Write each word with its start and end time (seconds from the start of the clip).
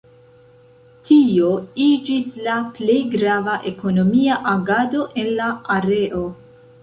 Tio 1.09 1.49
iĝis 1.87 2.31
la 2.47 2.55
plej 2.79 2.97
grava 3.15 3.59
ekonomia 3.73 4.39
agado 4.53 5.05
en 5.25 5.29
la 5.41 5.51
areo. 5.77 6.25